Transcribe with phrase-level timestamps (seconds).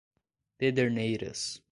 [0.57, 1.61] Pederneiras